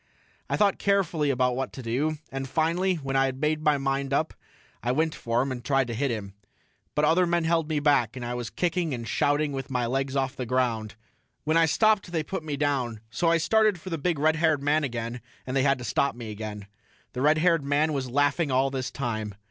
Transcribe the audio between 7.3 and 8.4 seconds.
held me back, and I